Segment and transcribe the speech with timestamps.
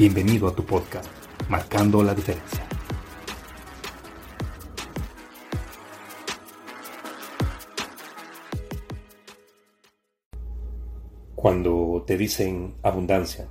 [0.00, 1.10] Bienvenido a tu podcast,
[1.50, 2.66] Marcando la Diferencia.
[11.34, 13.46] Cuando te dicen abundancia,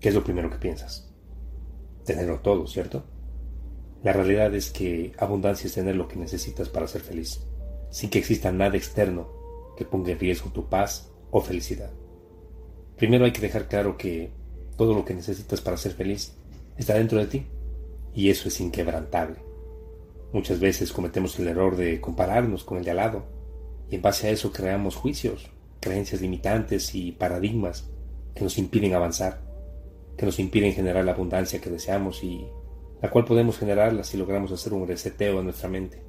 [0.00, 1.12] ¿qué es lo primero que piensas?
[2.06, 3.04] Tenerlo todo, ¿cierto?
[4.02, 7.46] La realidad es que abundancia es tener lo que necesitas para ser feliz,
[7.90, 9.28] sin que exista nada externo
[9.76, 11.92] que ponga en riesgo tu paz o felicidad.
[12.96, 14.32] Primero hay que dejar claro que
[14.76, 16.34] todo lo que necesitas para ser feliz
[16.76, 17.46] está dentro de ti
[18.14, 19.36] y eso es inquebrantable.
[20.32, 23.24] Muchas veces cometemos el error de compararnos con el de al lado
[23.90, 27.90] y en base a eso creamos juicios, creencias limitantes y paradigmas
[28.34, 29.40] que nos impiden avanzar,
[30.16, 32.46] que nos impiden generar la abundancia que deseamos y
[33.00, 36.02] la cual podemos generarla si logramos hacer un reseteo de nuestra mente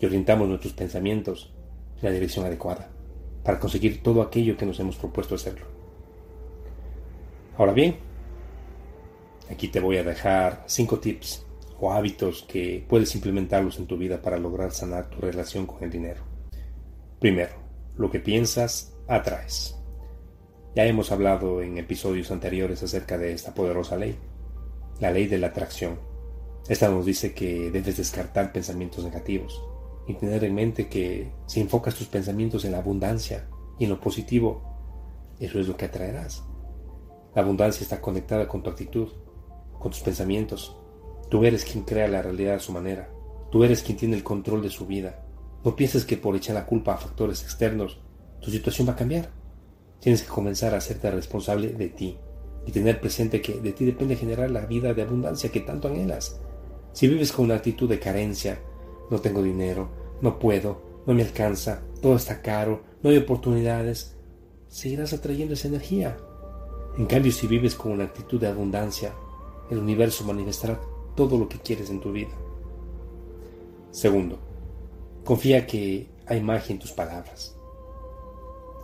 [0.00, 1.52] y orientamos nuestros pensamientos
[1.96, 2.90] en la dirección adecuada
[3.42, 5.75] para conseguir todo aquello que nos hemos propuesto hacerlo.
[7.58, 7.96] Ahora bien,
[9.50, 11.46] aquí te voy a dejar cinco tips
[11.80, 15.90] o hábitos que puedes implementarlos en tu vida para lograr sanar tu relación con el
[15.90, 16.22] dinero.
[17.18, 17.54] Primero,
[17.96, 19.74] lo que piensas, atraes.
[20.74, 24.18] Ya hemos hablado en episodios anteriores acerca de esta poderosa ley,
[25.00, 25.98] la ley de la atracción.
[26.68, 29.62] Esta nos dice que debes descartar pensamientos negativos
[30.06, 34.00] y tener en mente que si enfocas tus pensamientos en la abundancia y en lo
[34.00, 34.62] positivo,
[35.40, 36.44] eso es lo que atraerás.
[37.36, 39.08] La abundancia está conectada con tu actitud,
[39.78, 40.74] con tus pensamientos.
[41.28, 43.10] Tú eres quien crea la realidad a su manera.
[43.52, 45.22] Tú eres quien tiene el control de su vida.
[45.62, 48.00] No pienses que por echar la culpa a factores externos,
[48.40, 49.28] tu situación va a cambiar.
[50.00, 52.16] Tienes que comenzar a hacerte responsable de ti
[52.64, 56.40] y tener presente que de ti depende generar la vida de abundancia que tanto anhelas.
[56.94, 58.58] Si vives con una actitud de carencia,
[59.10, 59.90] no tengo dinero,
[60.22, 64.16] no puedo, no me alcanza, todo está caro, no hay oportunidades,
[64.68, 66.16] seguirás atrayendo esa energía.
[66.98, 69.12] En cambio, si vives con una actitud de abundancia,
[69.70, 70.80] el universo manifestará
[71.14, 72.32] todo lo que quieres en tu vida.
[73.90, 74.38] Segundo,
[75.24, 77.54] confía que hay magia en tus palabras.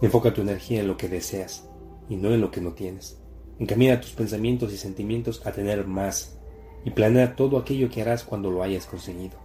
[0.02, 1.68] Enfoca tu energía en lo que deseas
[2.08, 3.18] y no en lo que no tienes.
[3.58, 6.38] Encamina tus pensamientos y sentimientos a tener más
[6.84, 9.38] y planea todo aquello que harás cuando lo hayas conseguido.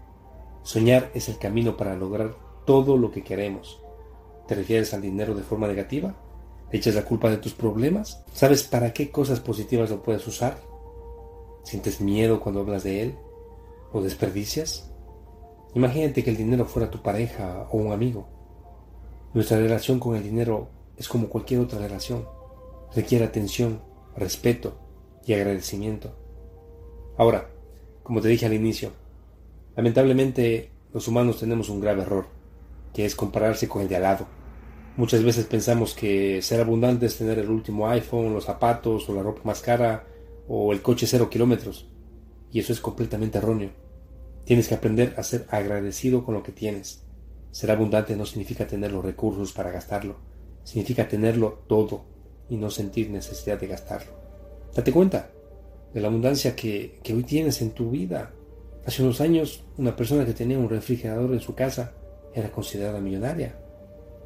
[0.64, 2.36] Soñar es el camino para lograr
[2.66, 3.80] todo lo que queremos.
[4.48, 6.16] ¿Te refieres al dinero de forma negativa?
[6.72, 8.24] Echas la culpa de tus problemas?
[8.34, 10.62] ¿Sabes para qué cosas positivas lo puedes usar?
[11.64, 13.16] ¿Sientes miedo cuando hablas de él?
[13.94, 14.92] ¿Lo desperdicias?
[15.76, 18.28] Imagínate que el dinero fuera tu pareja o un amigo.
[19.34, 22.26] Nuestra relación con el dinero es como cualquier otra relación.
[22.96, 23.82] Requiere atención,
[24.16, 24.78] respeto
[25.26, 26.16] y agradecimiento.
[27.18, 27.50] Ahora,
[28.04, 28.92] como te dije al inicio,
[29.76, 32.26] lamentablemente los humanos tenemos un grave error,
[32.94, 34.37] que es compararse con el de al lado
[34.98, 39.22] Muchas veces pensamos que ser abundante es tener el último iPhone, los zapatos o la
[39.22, 40.08] ropa más cara
[40.48, 41.88] o el coche cero kilómetros.
[42.52, 43.70] Y eso es completamente erróneo.
[44.44, 47.04] Tienes que aprender a ser agradecido con lo que tienes.
[47.52, 50.16] Ser abundante no significa tener los recursos para gastarlo.
[50.64, 52.06] Significa tenerlo todo
[52.50, 54.14] y no sentir necesidad de gastarlo.
[54.76, 55.30] Date cuenta
[55.94, 58.32] de la abundancia que, que hoy tienes en tu vida.
[58.84, 61.94] Hace unos años, una persona que tenía un refrigerador en su casa
[62.34, 63.67] era considerada millonaria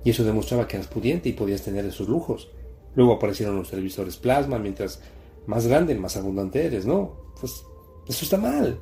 [0.04, 2.50] y eso demostraba que eras pudiente y podías tener esos lujos.
[2.96, 5.02] Luego aparecieron los televisores plasma, mientras
[5.48, 7.34] más grande, más abundante eres, ¿no?
[7.40, 7.64] Pues
[8.08, 8.80] eso está mal.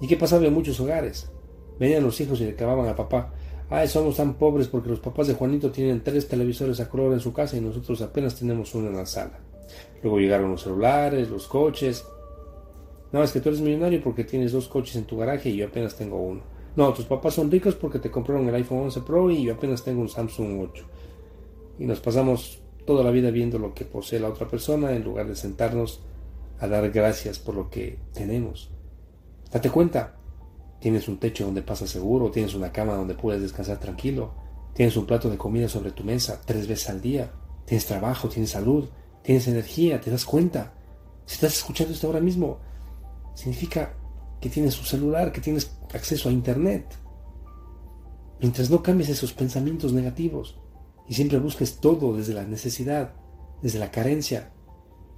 [0.00, 1.30] ¿Y qué pasaba en muchos hogares?
[1.78, 3.32] Venían los hijos y le acababan a papá.
[3.70, 7.20] Ay, somos tan pobres porque los papás de Juanito tienen tres televisores a color en
[7.20, 9.40] su casa y nosotros apenas tenemos uno en la sala.
[10.02, 12.04] Luego llegaron los celulares, los coches.
[13.12, 15.66] No, es que tú eres millonario porque tienes dos coches en tu garaje y yo
[15.66, 16.42] apenas tengo uno.
[16.76, 19.84] No, tus papás son ricos porque te compraron el iPhone 11 Pro y yo apenas
[19.84, 20.84] tengo un Samsung 8.
[21.78, 25.28] Y nos pasamos toda la vida viendo lo que posee la otra persona en lugar
[25.28, 26.00] de sentarnos
[26.58, 28.70] a dar gracias por lo que tenemos.
[29.52, 30.16] Date cuenta,
[30.80, 34.32] tienes un techo donde pasas seguro, tienes una cama donde puedes descansar tranquilo,
[34.74, 37.32] tienes un plato de comida sobre tu mesa tres veces al día,
[37.64, 38.88] tienes trabajo, tienes salud,
[39.22, 40.74] tienes energía, te das cuenta.
[41.24, 42.58] Si estás escuchando esto ahora mismo,
[43.34, 43.94] significa
[44.40, 46.86] que tienes un celular, que tienes acceso a Internet.
[48.40, 50.60] Mientras no cambies esos pensamientos negativos
[51.08, 53.14] y siempre busques todo desde la necesidad,
[53.62, 54.52] desde la carencia,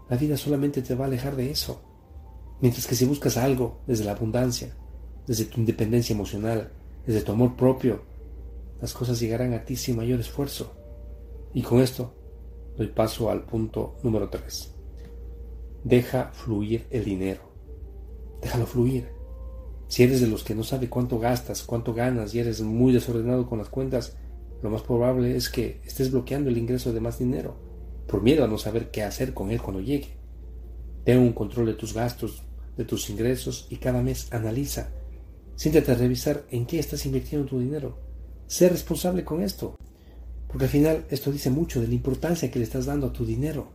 [0.08, 1.82] la vida solamente te va a alejar de eso.
[2.60, 4.76] Mientras que si buscas algo desde la abundancia,
[5.26, 6.72] desde tu independencia emocional,
[7.04, 8.04] desde tu amor propio,
[8.80, 10.72] las cosas llegarán a ti sin mayor esfuerzo.
[11.54, 12.14] Y con esto
[12.76, 14.74] doy paso al punto número 3.
[15.84, 17.55] Deja fluir el dinero.
[18.46, 19.08] Déjalo fluir.
[19.88, 23.48] Si eres de los que no sabe cuánto gastas, cuánto ganas y eres muy desordenado
[23.48, 24.16] con las cuentas,
[24.62, 27.56] lo más probable es que estés bloqueando el ingreso de más dinero,
[28.06, 30.16] por miedo a no saber qué hacer con él cuando llegue.
[31.04, 32.44] Ten un control de tus gastos,
[32.76, 34.90] de tus ingresos y cada mes analiza.
[35.56, 37.98] Siéntate a revisar en qué estás invirtiendo tu dinero.
[38.46, 39.74] Sé responsable con esto,
[40.46, 43.26] porque al final esto dice mucho de la importancia que le estás dando a tu
[43.26, 43.72] dinero.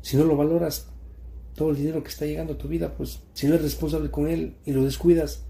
[0.00, 0.95] Si no lo valoras,
[1.56, 4.28] todo el dinero que está llegando a tu vida, pues si no eres responsable con
[4.28, 5.44] él y lo descuidas,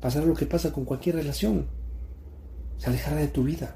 [0.00, 1.66] pasará lo que pasa con cualquier relación.
[2.76, 3.74] Se alejará de tu vida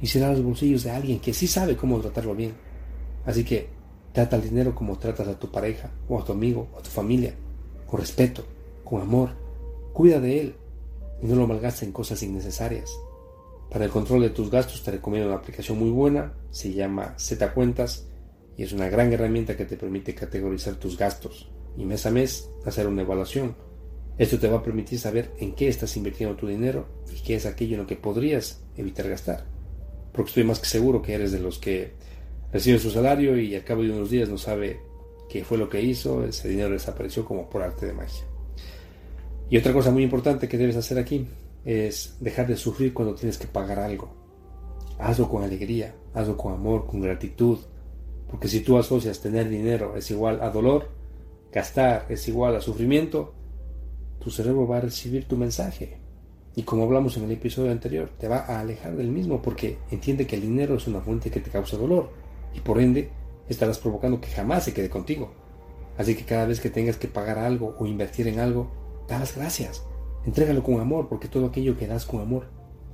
[0.00, 2.54] y será los bolsillos de alguien que sí sabe cómo tratarlo bien.
[3.26, 3.68] Así que
[4.12, 6.90] trata el dinero como tratas a tu pareja o a tu amigo o a tu
[6.90, 7.34] familia,
[7.86, 8.44] con respeto,
[8.84, 9.30] con amor.
[9.92, 10.54] Cuida de él
[11.22, 12.90] y no lo malgastes en cosas innecesarias.
[13.68, 17.52] Para el control de tus gastos te recomiendo una aplicación muy buena, se llama Z
[17.52, 18.06] Cuentas
[18.56, 22.50] y es una gran herramienta que te permite categorizar tus gastos y mes a mes
[22.64, 23.56] hacer una evaluación.
[24.16, 27.46] Esto te va a permitir saber en qué estás invirtiendo tu dinero y qué es
[27.46, 29.44] aquello en lo que podrías evitar gastar.
[30.12, 31.94] Porque estoy más que seguro que eres de los que
[32.52, 34.78] recibe su salario y al cabo de unos días no sabe
[35.28, 38.24] qué fue lo que hizo, ese dinero desapareció como por arte de magia.
[39.50, 41.26] Y otra cosa muy importante que debes hacer aquí
[41.64, 44.14] es dejar de sufrir cuando tienes que pagar algo.
[44.98, 47.58] Hazlo con alegría, hazlo con amor, con gratitud,
[48.34, 50.88] porque si tú asocias tener dinero es igual a dolor,
[51.52, 53.32] gastar es igual a sufrimiento,
[54.18, 56.00] tu cerebro va a recibir tu mensaje.
[56.56, 60.26] Y como hablamos en el episodio anterior, te va a alejar del mismo porque entiende
[60.26, 62.10] que el dinero es una fuente que te causa dolor
[62.52, 63.08] y por ende
[63.48, 65.30] estarás provocando que jamás se quede contigo.
[65.96, 68.68] Así que cada vez que tengas que pagar algo o invertir en algo,
[69.06, 69.84] da las gracias.
[70.26, 72.48] Entrégalo con amor porque todo aquello que das con amor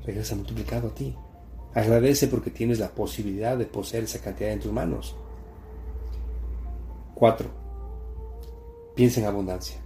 [0.04, 1.16] regresa multiplicado a ti.
[1.72, 5.16] Agradece porque tienes la posibilidad de poseer esa cantidad en tus manos.
[7.20, 7.50] 4.
[8.94, 9.76] Piensa en abundancia.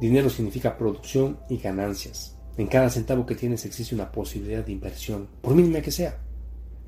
[0.00, 2.36] Dinero significa producción y ganancias.
[2.56, 6.18] En cada centavo que tienes existe una posibilidad de inversión, por mínima que sea.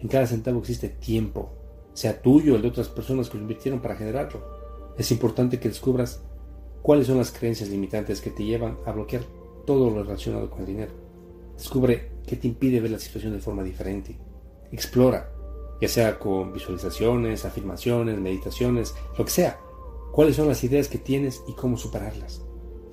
[0.01, 1.53] En cada centavo existe tiempo,
[1.95, 4.45] sea tuyo o el de otras personas que lo invirtieron para generarlo.
[4.99, 6.23] Es importante que descubras
[6.83, 9.23] cuáles son las creencias limitantes que te llevan a bloquear
[9.65, 10.93] todo lo relacionado con el dinero.
[11.57, 14.19] Descubre qué te impide ver la situación de forma diferente.
[14.73, 15.36] Explora
[15.81, 19.61] ya sea con visualizaciones, afirmaciones, meditaciones, lo que sea.
[20.13, 22.43] ¿Cuáles son las ideas que tienes y cómo superarlas?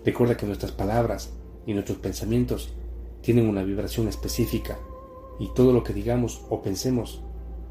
[0.04, 1.34] Recuerda que nuestras palabras
[1.66, 2.74] y nuestros pensamientos
[3.22, 4.78] tienen una vibración específica
[5.40, 7.22] y todo lo que digamos o pensemos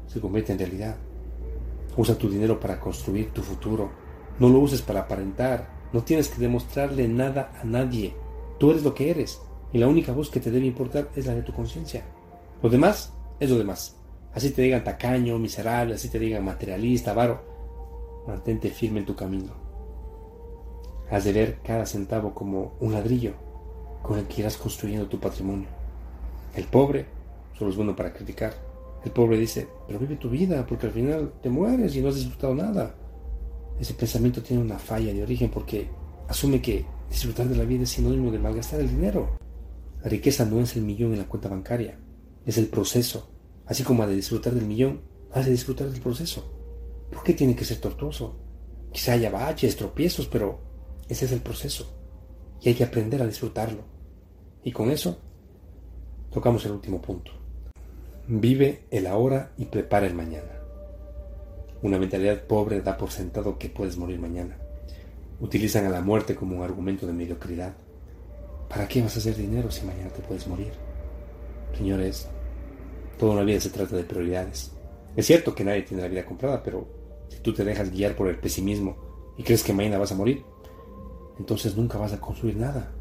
[0.07, 0.97] se convierte en realidad.
[1.95, 3.91] Usa tu dinero para construir tu futuro.
[4.39, 5.69] No lo uses para aparentar.
[5.93, 8.15] No tienes que demostrarle nada a nadie.
[8.57, 9.41] Tú eres lo que eres
[9.71, 12.03] y la única voz que te debe importar es la de tu conciencia.
[12.61, 14.02] Lo demás es lo demás.
[14.33, 18.23] Así te digan tacaño, miserable, así te digan materialista, avaro.
[18.27, 19.53] Mantente firme en tu camino.
[21.11, 23.33] Has de ver cada centavo como un ladrillo
[24.01, 25.67] con el que irás construyendo tu patrimonio.
[26.55, 27.05] El pobre
[27.57, 28.53] solo es bueno para criticar.
[29.05, 32.15] El pobre dice, pero vive tu vida, porque al final te mueres y no has
[32.15, 32.95] disfrutado nada.
[33.79, 35.89] Ese pensamiento tiene una falla de origen porque
[36.27, 39.37] asume que disfrutar de la vida es sinónimo de malgastar el dinero.
[40.01, 41.99] La riqueza no es el millón en la cuenta bancaria,
[42.45, 43.32] es el proceso
[43.65, 45.01] Así como ha de disfrutar del millón,
[45.31, 46.43] has de disfrutar del proceso.
[47.11, 48.35] ¿Por qué tiene que ser tortuoso?
[48.91, 50.59] Quizá haya baches, tropiezos, pero
[51.07, 51.91] ese es el proceso.
[52.61, 53.83] Y hay que aprender a disfrutarlo.
[54.63, 55.17] Y con eso,
[56.31, 57.31] tocamos el último punto.
[58.27, 60.51] Vive el ahora y prepara el mañana.
[61.81, 64.57] Una mentalidad pobre da por sentado que puedes morir mañana.
[65.41, 67.73] Utilizan a la muerte como un argumento de mediocridad.
[68.69, 70.71] ¿Para qué vas a hacer dinero si mañana te puedes morir?
[71.77, 72.29] Señores,
[73.17, 74.71] Toda una vida se trata de prioridades.
[75.15, 76.87] Es cierto que nadie tiene la vida comprada, pero
[77.29, 78.95] si tú te dejas guiar por el pesimismo
[79.37, 80.43] y crees que mañana vas a morir,
[81.37, 82.91] entonces nunca vas a construir nada.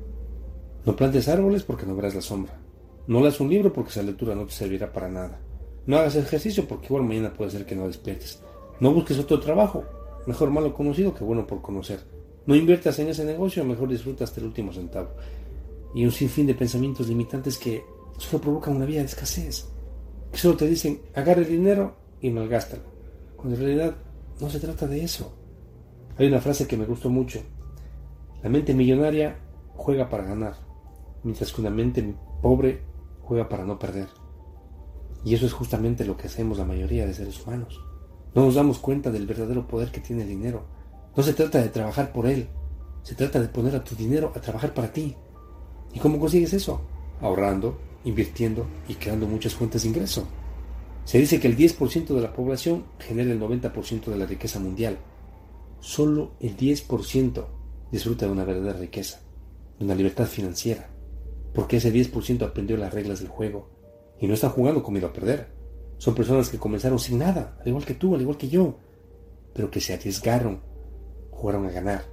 [0.84, 2.58] No plantes árboles porque no verás la sombra.
[3.06, 5.40] No leas un libro porque esa lectura no te servirá para nada.
[5.86, 8.40] No hagas ejercicio porque igual mañana puede ser que no despiertes.
[8.80, 9.84] No busques otro trabajo.
[10.26, 12.00] Mejor malo conocido que bueno por conocer.
[12.46, 15.10] No inviertas en ese negocio, mejor disfruta hasta el último centavo.
[15.94, 17.84] Y un sinfín de pensamientos limitantes que
[18.18, 19.71] solo provocan una vida de escasez.
[20.32, 22.82] Solo te dicen, agarre el dinero y malgástalo.
[23.36, 23.96] Cuando en realidad
[24.40, 25.32] no se trata de eso.
[26.18, 27.40] Hay una frase que me gustó mucho.
[28.42, 29.36] La mente millonaria
[29.76, 30.56] juega para ganar,
[31.22, 32.82] mientras que una mente pobre
[33.22, 34.08] juega para no perder.
[35.24, 37.80] Y eso es justamente lo que hacemos la mayoría de seres humanos.
[38.34, 40.64] No nos damos cuenta del verdadero poder que tiene el dinero.
[41.16, 42.48] No se trata de trabajar por él,
[43.02, 45.14] se trata de poner a tu dinero a trabajar para ti.
[45.92, 46.80] ¿Y cómo consigues eso?
[47.20, 50.26] Ahorrando, invirtiendo y creando muchas fuentes de ingreso.
[51.04, 54.98] Se dice que el 10% de la población genera el 90% de la riqueza mundial.
[55.80, 57.44] Solo el 10%
[57.90, 59.20] disfruta de una verdadera riqueza,
[59.78, 60.88] de una libertad financiera,
[61.52, 63.68] porque ese 10% aprendió las reglas del juego
[64.20, 65.48] y no están jugando con miedo a perder.
[65.98, 68.76] Son personas que comenzaron sin nada, al igual que tú, al igual que yo,
[69.52, 70.60] pero que se arriesgaron,
[71.30, 72.04] jugaron a ganar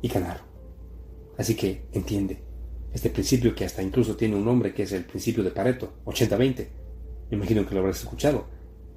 [0.00, 0.44] y ganaron.
[1.38, 2.45] Así que entiende
[2.92, 6.66] este principio que hasta incluso tiene un nombre que es el principio de Pareto, 80-20.
[7.30, 8.46] Me imagino que lo habrás escuchado,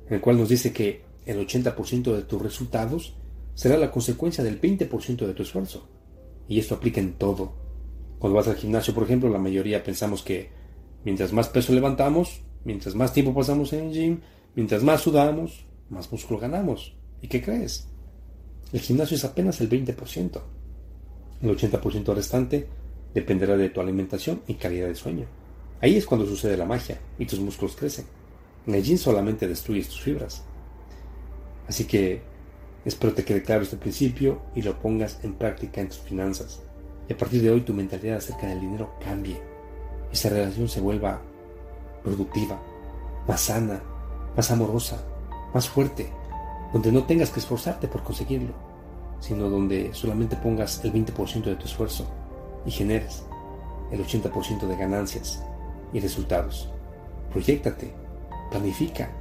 [0.07, 3.15] en el cual nos dice que el 80% de tus resultados
[3.53, 5.87] será la consecuencia del 20% de tu esfuerzo.
[6.47, 7.53] Y esto aplica en todo.
[8.17, 10.49] Cuando vas al gimnasio, por ejemplo, la mayoría pensamos que
[11.03, 14.19] mientras más peso levantamos, mientras más tiempo pasamos en el gym,
[14.55, 16.95] mientras más sudamos, más músculo ganamos.
[17.21, 17.87] ¿Y qué crees?
[18.71, 20.41] El gimnasio es apenas el 20%.
[21.41, 22.67] El 80% restante
[23.13, 25.25] dependerá de tu alimentación y calidad de sueño.
[25.81, 28.05] Ahí es cuando sucede la magia y tus músculos crecen.
[28.67, 30.43] En el solamente destruyes tus fibras.
[31.67, 32.21] Así que
[32.85, 36.61] espero te quede claro este principio y lo pongas en práctica en tus finanzas.
[37.07, 39.39] Y a partir de hoy tu mentalidad acerca del dinero cambie.
[40.11, 41.21] Esa relación se vuelva
[42.03, 42.61] productiva,
[43.27, 43.81] más sana,
[44.35, 45.03] más amorosa,
[45.53, 46.09] más fuerte,
[46.73, 48.53] donde no tengas que esforzarte por conseguirlo,
[49.19, 52.07] sino donde solamente pongas el 20% de tu esfuerzo
[52.65, 53.23] y generes
[53.91, 55.43] el 80% de ganancias
[55.93, 56.69] y resultados.
[57.31, 57.93] Proyectate,
[58.49, 59.11] planifica.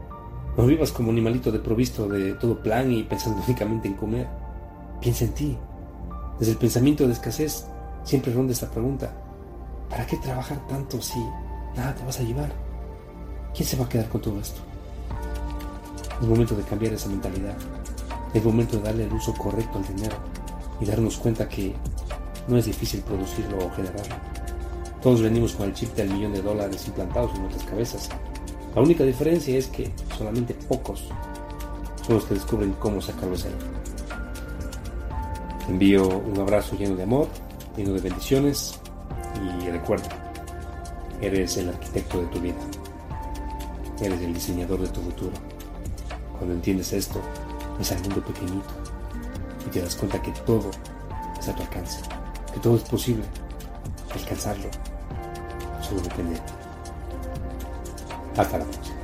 [0.57, 4.28] No vivas como animalito desprovisto de todo plan y pensando únicamente en comer.
[5.00, 5.59] Piensa en ti.
[6.38, 7.66] Desde el pensamiento de escasez
[8.04, 9.12] siempre ronda esta pregunta.
[9.88, 11.18] ¿Para qué trabajar tanto si
[11.76, 12.52] nada te vas a llevar?
[13.54, 14.61] ¿Quién se va a quedar con todo esto?
[16.21, 17.57] Es momento de cambiar esa mentalidad.
[18.35, 20.16] Es momento de darle el uso correcto al dinero
[20.80, 21.75] y darnos cuenta que
[22.49, 24.17] no es difícil producirlo o generarlo.
[25.02, 28.09] Todos venimos con el chip del millón de dólares implantados en nuestras cabezas.
[28.75, 31.09] La única diferencia es que solamente pocos
[32.05, 33.55] son los que descubren cómo sacarlo de ahí.
[35.69, 37.28] envío un abrazo lleno de amor,
[37.76, 38.81] lleno de bendiciones
[39.62, 40.09] y recuerda,
[41.21, 42.57] eres el arquitecto de tu vida.
[44.00, 45.33] Eres el diseñador de tu futuro.
[46.37, 47.21] Cuando entiendes esto,
[47.81, 48.69] es al mundo pequeñito
[49.67, 50.71] y te das cuenta que todo
[51.38, 52.00] es a tu alcance,
[52.52, 53.25] que todo es posible.
[54.14, 54.69] Alcanzarlo
[55.88, 56.40] solo depende.
[58.37, 58.98] Hasta la próxima.